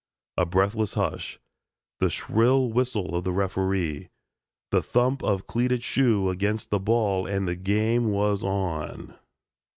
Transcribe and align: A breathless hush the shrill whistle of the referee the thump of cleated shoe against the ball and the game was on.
A 0.37 0.47
breathless 0.47 0.95
hush 0.95 1.39
the 1.99 2.09
shrill 2.09 2.71
whistle 2.71 3.13
of 3.15 3.23
the 3.23 3.31
referee 3.31 4.09
the 4.71 4.81
thump 4.81 5.21
of 5.23 5.45
cleated 5.45 5.83
shoe 5.83 6.27
against 6.31 6.71
the 6.71 6.79
ball 6.79 7.27
and 7.27 7.47
the 7.47 7.55
game 7.55 8.09
was 8.09 8.43
on. 8.43 9.13